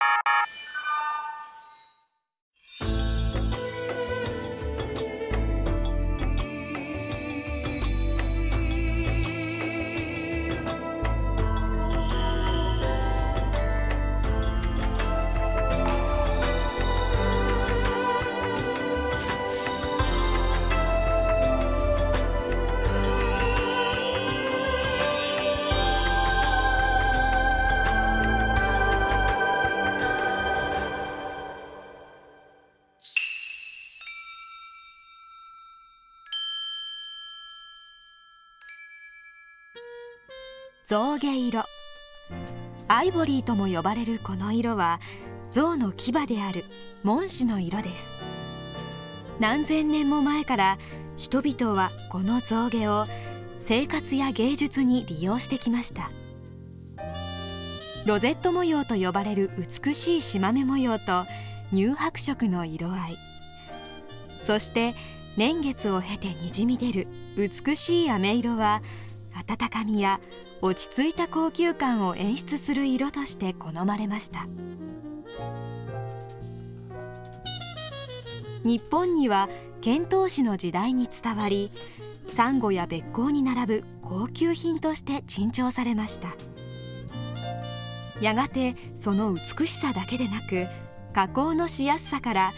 [0.00, 0.83] you
[40.94, 41.64] 象牙色。
[42.86, 45.00] アイボリーとも呼ばれるこの色は
[45.50, 46.62] 象の牙である
[47.02, 49.34] 紋子の色です。
[49.40, 50.78] 何千年も前から
[51.16, 53.06] 人々はこの象牙を
[53.60, 56.12] 生活や芸術に利用してきました。
[58.06, 59.50] ロゼット模様と呼ばれる
[59.82, 61.24] 美しい縞目模様と
[61.70, 63.12] 乳白色の色合い。
[64.46, 64.92] そして
[65.36, 68.80] 年月を経てにじみ出る美しい飴色は
[69.46, 70.20] 温かみや
[70.62, 74.46] 落ち着いた高級感を演出する色として好まれました。
[78.64, 79.50] 日本には
[79.82, 81.70] 遣唐使の時代に伝わり
[82.28, 86.34] サンゴやべっ甲に並ぶ高級品として珍重されました。
[88.22, 90.66] やがてその美しさだけでなく
[91.12, 92.50] 加工のしやすさから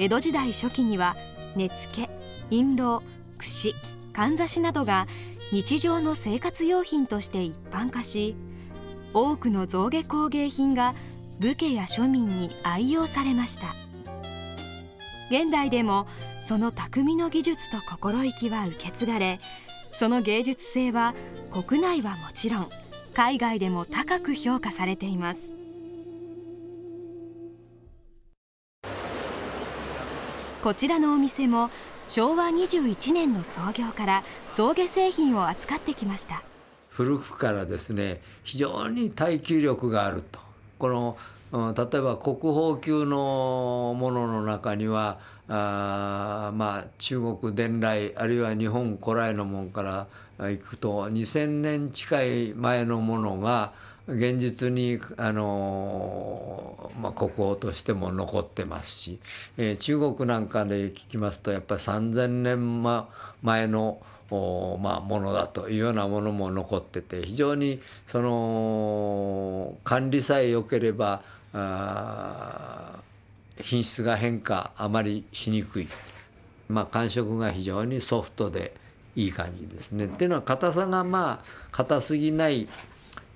[0.00, 1.14] 江戸時代初期には
[1.54, 2.08] 根付
[2.50, 3.02] 印籠
[3.38, 3.72] 櫛
[4.12, 5.06] かんざしなどが
[5.52, 8.34] 日常の生活用品として一般化し
[9.12, 10.94] 多くの象牙工芸品が
[11.40, 13.66] 武家や庶民に愛用されました。
[15.30, 19.38] 現代でもその匠の技術と心意気は受け継がれ
[19.92, 21.14] その芸術性は
[21.50, 22.68] 国内はもちろん
[23.12, 25.52] 海外でも高く評価されています。
[30.62, 31.70] こちらのお店も
[32.14, 34.22] 昭和21年の創業から
[34.54, 36.42] 象牙製品を扱ってきました。
[36.90, 40.38] 古くからですね非常に耐久力があると。
[40.78, 41.16] この
[41.72, 50.06] 例えば国宝級のものの中にはあまあ中国伝来あるいは日本古来のものか
[50.38, 53.72] らいくと2,000年近い前のものが
[54.12, 59.18] 現実にあの、まあ、国宝としても残ってますし、
[59.56, 62.82] えー、中国なんかで聞きますとやっぱり3,000年
[63.42, 64.00] 前の
[64.80, 71.20] まあ、ものだというようなものも残ってて非常にその管理さえ良ければ
[73.60, 75.88] 品質が変化あまりしにくい、
[76.70, 78.74] まあ、感触が非常にソフトで
[79.14, 80.06] いい感じですね。
[80.06, 82.66] っていうのは硬さがまあ硬すぎない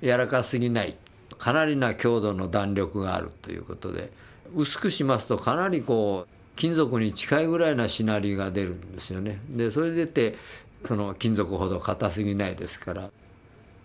[0.02, 0.96] 柔らかすぎない
[1.38, 4.10] かなりな強度の弾力があるということで
[4.54, 9.40] 薄くしますとかなりこう金属に近いぐらいなしなりが出るんですよね。
[9.50, 10.36] でそれでて
[10.84, 13.10] その金属ほど硬すぎないですから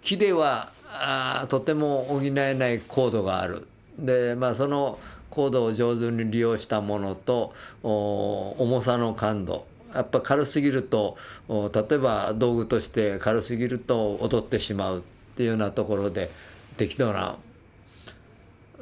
[0.02, 3.68] 木ではあとても補えないコードがある。
[3.98, 11.18] でまあそのコードを上手に利用したものと重さの感度やっぱ軽すぎると
[11.50, 16.30] 例えば道具として軽すぎると劣ってしまうっていうようなところで
[16.78, 17.38] 適当な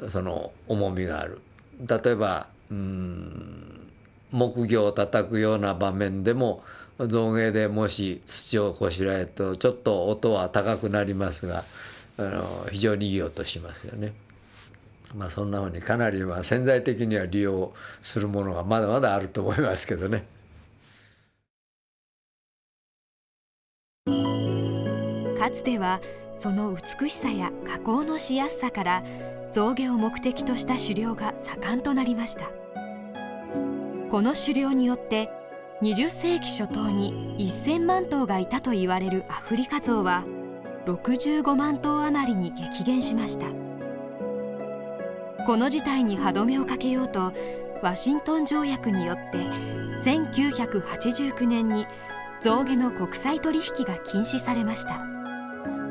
[0.08, 1.40] その重みがある。
[1.80, 3.90] 例えばうん
[4.32, 6.62] 木魚を叩くような場面でも
[6.98, 11.64] 造形でもし土をこしらえるとちょっと音は高くなりますが
[12.18, 14.12] あの非常にいい音しますよね。
[15.14, 17.72] まあそんなふうにかなりまあ潜在的には利用
[18.02, 20.24] するものがまだまだあると思いますけどね。
[25.38, 26.00] かつては
[26.40, 29.04] その美しさや加工のしやすさから
[29.52, 32.50] 象牙を目的とした狩猟が盛んとなりました。
[34.10, 35.28] この狩猟によって
[35.82, 40.24] 20世紀初頭に1000万頭がいたと言われるアフリカゾウは
[40.86, 43.44] 65万頭余りに激減しました。
[45.44, 47.34] この事態に歯止めをかけようと
[47.82, 49.36] ワシントン条約によって
[50.04, 51.86] 1989年に
[52.40, 55.19] 象牙の国際取引が禁止されました。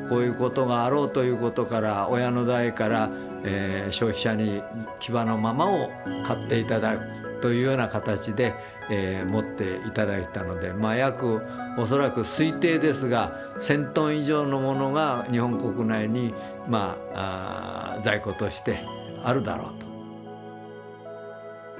[0.10, 3.10] こういうことがあろうということから親の代から、
[3.44, 4.62] えー、消費者に
[5.00, 5.90] 牙のままを
[6.26, 8.54] 買っていただくというような形で、
[8.90, 11.42] えー、持っていただいたので、まあ、約
[11.78, 16.34] おそらく推定ですが1,000トン以上のものが日本国内に、
[16.68, 18.80] まあ、あ在庫として
[19.24, 19.90] あるだろうと。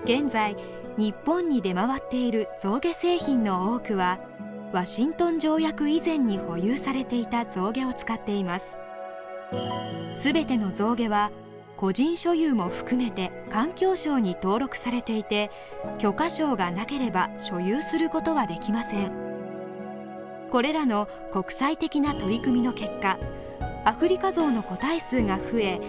[0.06, 0.56] 現在
[0.98, 4.20] 日本に出回っている象牙製品の多くは
[4.71, 8.66] ワシントン条約以前に保有されていた象牙を使っています。
[10.16, 11.31] すべての象牙は
[11.75, 15.50] 個人所有も含めて環境省に登録されていて
[15.98, 19.12] 許可証がなければ所有することはできません。
[20.51, 23.18] これらの国際的な取り組みの結果
[23.86, 25.80] アフリカゾウの個体数が増え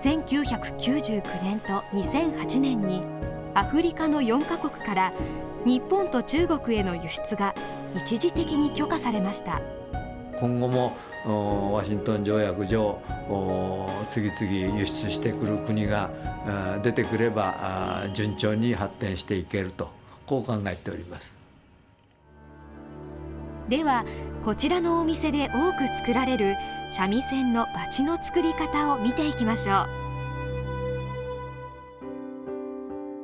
[0.00, 3.02] 1999年と2008年に
[3.54, 5.12] アフリカの4カ国から
[5.64, 7.54] 日本と中国への輸出が
[7.94, 9.60] 一時的に許可されました。
[10.38, 10.96] 今後も
[11.74, 13.00] ワシントン条約上
[14.08, 16.10] 次々輸出してくる国が
[16.82, 19.90] 出てくれば順調に発展していけると
[20.26, 21.36] こう考えております。
[23.68, 24.04] では
[24.44, 26.54] こちらのお店で多く作られる
[26.90, 29.88] 三味線のバチの作り方を見ていきましょう。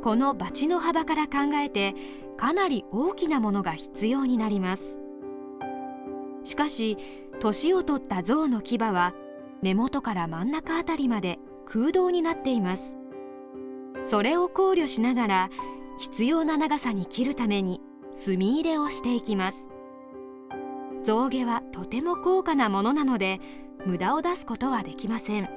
[0.03, 1.95] このバチの幅から考えて
[2.37, 4.99] かなり大きなものが必要になります。
[6.45, 6.99] しかし
[7.41, 9.15] 年を取った象の牙は
[9.63, 12.97] 根元から真ん中あたりまで空洞になっています。
[14.05, 15.51] それを考慮しながら
[15.97, 17.81] 必要な長さに切るために
[18.13, 19.67] 墨入れをしていきます。
[21.03, 23.41] 象牙はとても高価なものなので
[23.87, 25.49] 無駄を出すことはできません。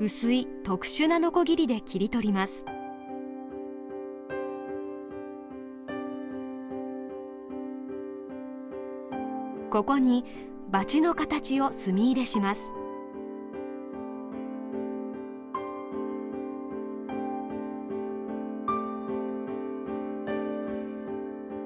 [0.00, 2.64] 薄い特殊なノコギリで切り取ります。
[9.78, 10.24] ここに
[10.72, 12.62] バチの形を墨入れします。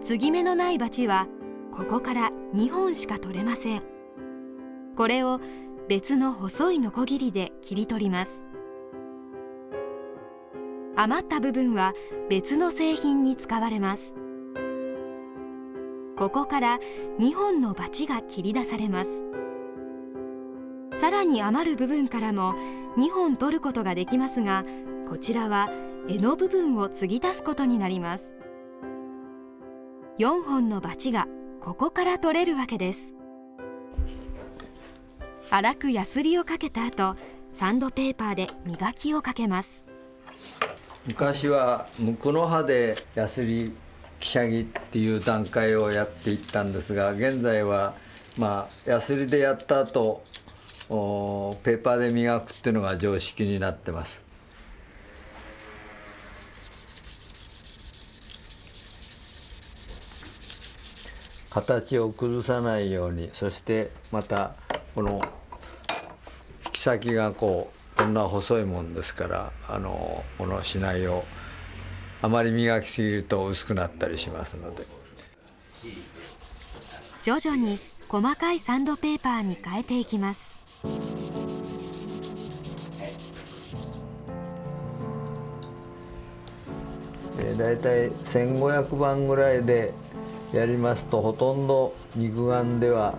[0.03, 1.27] 継ぎ目のないバチは
[1.75, 3.83] ここから2本しか取れません。
[4.95, 5.41] これを
[5.89, 8.45] 別の細いノコギリで切り取ります。
[10.97, 11.95] 余った部分は
[12.29, 14.15] 別の製品に使われます。
[16.23, 16.79] ここから
[17.19, 19.11] 2本のバチが切り出されます。
[20.95, 22.55] さらに余る部分からも
[22.97, 24.65] 2本取ることができますが
[25.09, 25.69] こちらは
[26.07, 28.37] 柄の部分を継ぎ足すことになります。
[30.21, 31.27] 4本のバチが
[31.61, 33.01] ここから取れるわけです。
[35.51, 37.17] 粗くヤスリをかけた後
[37.53, 39.85] サンドペーパーで磨きをかけます。
[41.05, 43.73] 昔はムクの葉でヤスリ
[44.23, 47.95] きしゃぎっていう段階をやっていったんですが現在は
[48.39, 50.23] まあヤスリでやった後
[50.89, 54.25] おペーパーで磨くっていうのが常識になってます。
[61.51, 64.55] 形を崩さないようにそしてまた
[64.95, 65.21] この
[66.65, 71.25] 引き先がこうこんな細いもんですからあのこのしないを
[72.23, 74.85] あまり磨きすぎると薄くなったりしますので。
[77.25, 77.79] 徐々に
[78.09, 80.53] 細かいサンドペーパーに変えていきます。
[87.59, 89.93] だいたい1500番ぐらいで
[90.55, 93.15] やりますとほとんど肉眼では、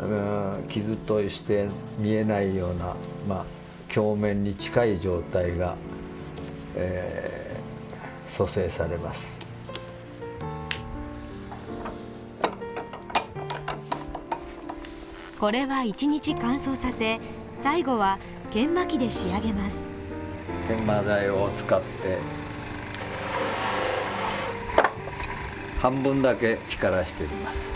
[0.00, 1.68] うん、傷として
[1.98, 2.94] 見えないような、
[3.26, 3.44] まあ、
[3.92, 5.76] 鏡面に近い状態が、
[6.76, 7.33] えー
[8.34, 9.38] 蘇生されます。
[15.38, 17.20] これは1日乾燥させ
[17.60, 18.18] 最後は
[18.50, 19.78] 研磨機で仕上げます。
[20.66, 21.86] 研磨台を使って
[25.80, 27.72] 半分だけ光らしています。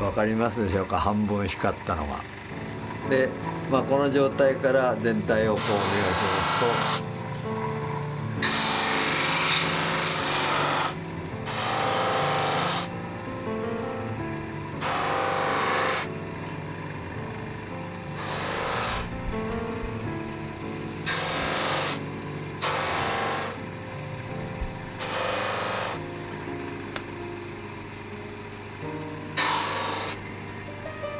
[0.00, 1.00] わかりますでしょうか？
[1.00, 2.35] 半分光ったのが。
[3.08, 3.28] で、
[3.70, 6.42] まあ、この状態から全体をこうお願いしま
[6.94, 7.15] すと。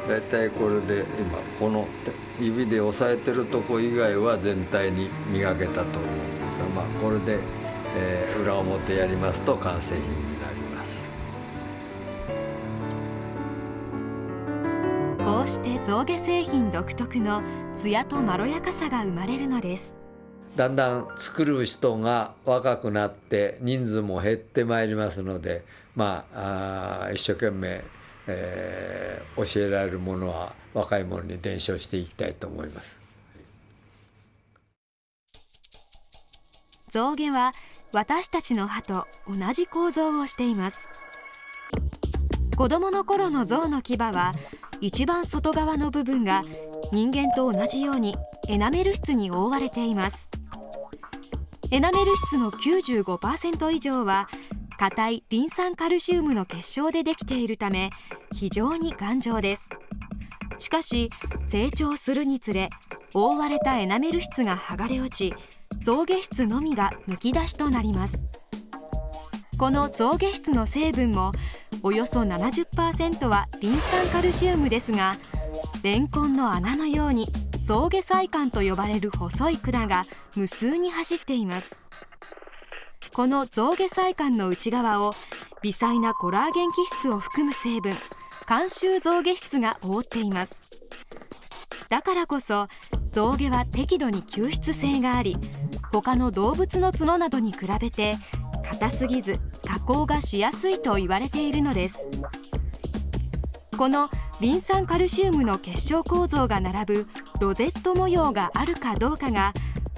[0.09, 1.89] 大体これで今この
[2.41, 7.41] 指で押さえてるとこ以外は全体に磨けたと思うんですが、まあ、これで、
[7.97, 10.09] えー、裏表やりますと完成品に
[10.41, 11.09] なります。
[15.19, 17.43] こうして象牙製品独特の
[17.75, 19.97] 艶とまろやかさが生まれるのです。
[20.55, 27.85] だんだん作る人が若くなって人数も減ってまいりますのでまああ一生懸命
[28.27, 33.01] えー、教えられるものは若い者に伝承していきたいと思います。
[36.89, 37.53] 象牙は
[37.93, 40.89] 私たちの歯と同じ構造をしています。
[42.57, 44.33] 子供の頃の象の牙は
[44.81, 46.43] 一番外側の部分が
[46.91, 48.15] 人間と同じように
[48.49, 50.29] エナメル質に覆われています
[51.71, 54.29] エナメル質の95%以上は
[54.79, 57.91] 硬いリン酸カルシウムの結晶でできているため
[58.35, 59.69] 非常に頑丈です。
[60.59, 61.11] しかし
[61.45, 62.71] 成長するにつれ
[63.15, 65.33] 覆われたエナメル質が剥がれ落ち
[65.83, 68.25] 象牙質のみがむき出しとなります。
[69.59, 71.33] この象牙質の成分も
[71.83, 75.15] およそ70%はリン酸カルシウムですが
[75.83, 77.29] レンコンの穴のように
[77.65, 80.05] 象牙細管と呼ばれる細い管が
[80.35, 81.86] 無数に走っています。
[83.17, 85.15] この象牙細管の内側を
[85.63, 87.95] 微細なコラーゲン基質を含む成分
[88.47, 90.69] 監修象牙質が覆っています。
[91.89, 92.69] だからこそ
[93.13, 95.39] 象牙は適度に吸湿性があり
[95.95, 98.17] 他の動物の角などに比べて
[98.69, 102.07] 硬すぎず加工がしやすいと言われているのです。
[103.79, 107.09] このリン酸カルシウムの結晶構造が並ぶ
[107.41, 109.55] ロゼット模様があるかどうかが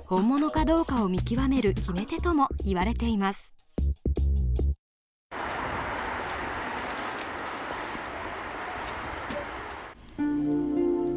[0.09, 3.53] 本物かどうかを見極める決め手とも言われています。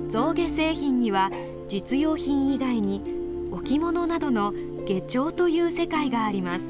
[0.09, 1.31] 象牙製品には
[1.69, 3.01] 実用品以外に
[3.53, 4.51] 置物などの
[4.85, 6.65] 下帳という世界があります。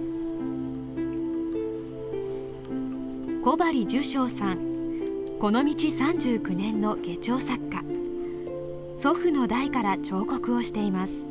[3.43, 4.59] 小針寿章さん
[5.39, 7.81] この道39年の下帳作家。
[8.95, 11.30] 祖父の代から彫刻をしています。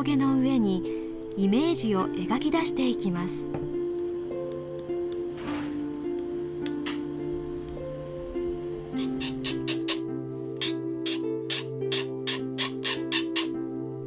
[0.00, 0.82] 象牙の上に
[1.36, 3.34] イメージを描き出していきます。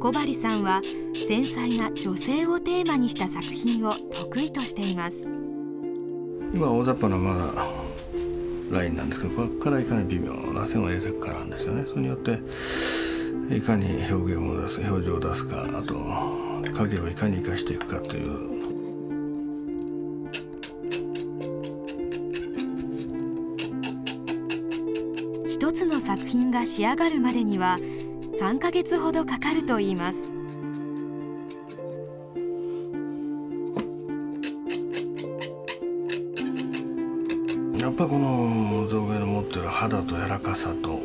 [0.00, 0.80] 小針さんは
[1.28, 5.16] 繊細な女性をテーマにした作品を得意としています。
[6.52, 7.66] 今大雑把なまだ
[8.70, 11.84] ラインなんですけどここからいかに微妙な線を入れていくかなんですよね。
[11.86, 12.40] それによって
[13.50, 15.94] いかに表現を出す表情を出すかあと
[16.72, 18.64] 影をいかに生かしていくかという。
[25.46, 27.78] 一つの作品が仕上がるまでには
[28.40, 30.18] 3ヶ月ほどかかるといいます。
[37.80, 41.00] やっぱこの象牙の持ってる肌と柔らかさと、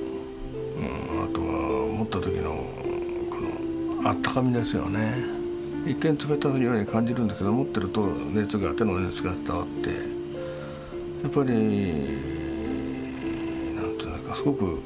[4.04, 5.14] あったかみですよね。
[5.86, 9.96] 一見冷たいように感じるんですけど持ってると熱が手の熱が伝わってや
[11.28, 11.50] っぱり
[13.76, 14.82] なんていうかすごく、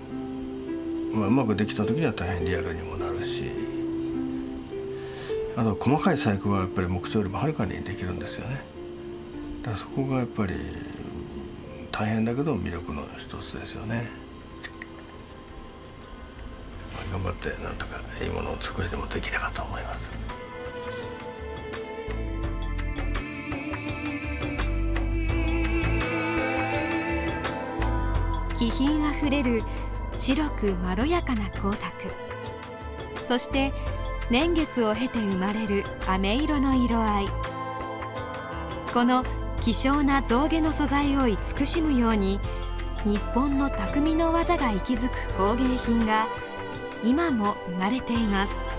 [1.14, 3.50] まあ、うまくできた時には大変リアルにもなるし
[5.58, 8.62] あと細かい細工はやっぱり木彫よりもはるかにできるんですよね。
[9.64, 10.54] だからそこがやっぱり
[11.92, 14.10] 大変だけど魅力の一つですよね、
[17.14, 20.10] 頑張ってなんとかいいものを少しでもできればと思います。
[28.58, 29.62] 気品あふれる
[30.18, 31.92] 白くまろやかな光沢。
[33.28, 33.72] そして
[34.32, 37.28] 年月を経て生まれる飴色の色合い。
[38.92, 39.24] この
[39.62, 42.40] 希少な象牙の素材を慈しむように
[43.06, 46.28] 日本の匠の技が息づく工芸品が
[47.04, 48.73] 今も生まれています。